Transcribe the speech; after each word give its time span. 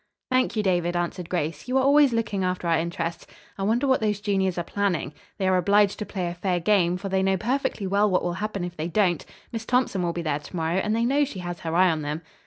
"Thank 0.31 0.55
you, 0.55 0.63
David," 0.63 0.95
answered 0.95 1.29
Grace. 1.29 1.67
"You 1.67 1.77
are 1.77 1.83
always 1.83 2.11
looking 2.11 2.43
after 2.43 2.67
our 2.67 2.75
interests. 2.79 3.27
I 3.55 3.61
wonder 3.61 3.85
what 3.85 4.01
those 4.01 4.19
juniors 4.19 4.57
are 4.57 4.63
planning. 4.63 5.13
They 5.37 5.47
are 5.47 5.57
obliged 5.57 5.99
to 5.99 6.07
play 6.07 6.25
a 6.25 6.33
fair 6.33 6.59
game, 6.59 6.97
for 6.97 7.07
they 7.07 7.21
know 7.21 7.37
perfectly 7.37 7.85
well 7.85 8.09
what 8.09 8.23
will 8.23 8.33
happen 8.41 8.63
if 8.63 8.75
they 8.75 8.87
don't. 8.87 9.23
Miss 9.51 9.63
Thompson 9.63 10.01
will 10.01 10.11
be 10.11 10.23
there 10.23 10.39
to 10.39 10.55
morrow, 10.55 10.77
and 10.77 10.95
they 10.95 11.05
know 11.05 11.23
she 11.23 11.41
has 11.41 11.59
her 11.59 11.75
eye 11.75 11.91
on 11.91 12.01
them." 12.01 12.23